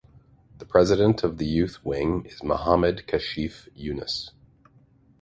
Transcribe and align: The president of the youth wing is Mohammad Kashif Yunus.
The 0.57 0.65
president 0.65 1.23
of 1.23 1.37
the 1.37 1.45
youth 1.45 1.85
wing 1.85 2.25
is 2.25 2.41
Mohammad 2.41 3.03
Kashif 3.07 3.69
Yunus. 3.75 4.31